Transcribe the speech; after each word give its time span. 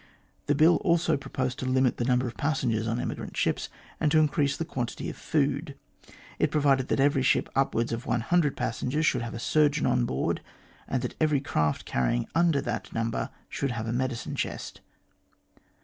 The 0.47 0.55
Bill 0.55 0.77
also 0.77 1.15
pro 1.15 1.29
posed 1.29 1.59
to 1.59 1.67
limit 1.67 1.97
the 1.97 2.05
number 2.05 2.25
of 2.25 2.35
passengers 2.35 2.87
on 2.87 2.99
emigrant 2.99 3.37
ships, 3.37 3.69
and 3.99 4.11
to 4.11 4.17
increase 4.17 4.57
the 4.57 4.65
quantity 4.65 5.11
of 5.11 5.15
the 5.15 5.21
food. 5.21 5.75
It 6.39 6.49
provided 6.49 6.87
that 6.87 6.99
every 6.99 7.21
ship 7.21 7.45
carrying 7.53 7.67
upwards 7.67 7.91
of 7.91 8.07
one 8.07 8.21
hundred 8.21 8.57
passengers 8.57 9.05
should 9.05 9.21
have 9.21 9.35
a 9.35 9.39
surgeon 9.39 9.85
on 9.85 10.05
board, 10.05 10.41
and 10.87 11.03
that 11.03 11.13
every 11.21 11.39
craft 11.39 11.85
carry 11.85 12.15
ing 12.15 12.27
under 12.33 12.61
that 12.61 12.91
number 12.91 13.29
should 13.47 13.73
have 13.73 13.85
a 13.87 13.93
medicine 13.93 14.35
chest. 14.35 14.81